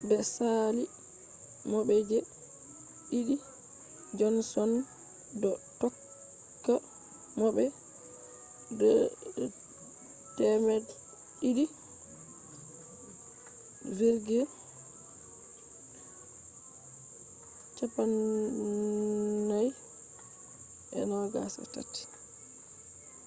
be 0.07 0.17
saali 0.35 0.83
mo 1.69 1.79
be 1.87 1.95
je-didi 2.09 3.35
johnson 4.17 4.71
do 5.41 5.51
tokka 5.79 6.75
mo 7.37 7.47
be 7.55 7.65
2,243 8.77 11.73